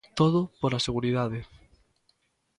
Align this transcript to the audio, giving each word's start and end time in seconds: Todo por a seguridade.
Todo 0.19 0.39
por 0.61 0.71
a 0.73 0.83
seguridade. 0.87 1.39